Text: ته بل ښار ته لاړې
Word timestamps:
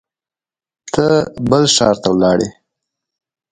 ته 0.93 1.05
بل 1.49 1.63
ښار 1.75 1.95
ته 2.03 2.09
لاړې 2.21 2.49